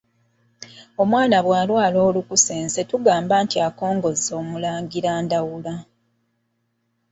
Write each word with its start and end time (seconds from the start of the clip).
Omwana 1.03 1.37
bw’alwala 1.45 1.97
olukusense 2.07 2.79
tugamba 2.89 3.35
nti 3.43 3.57
akongozze 3.67 4.31
omulangira 4.41 5.11
Ndawula. 5.23 5.73